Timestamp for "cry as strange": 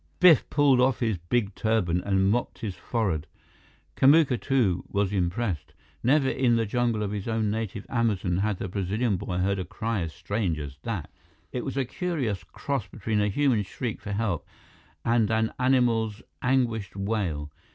9.63-10.57